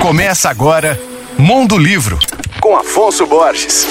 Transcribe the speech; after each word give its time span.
Começa 0.00 0.48
agora 0.48 0.98
Mundo 1.38 1.76
Livro, 1.76 2.18
com 2.58 2.74
Afonso 2.74 3.26
Borges. 3.26 3.86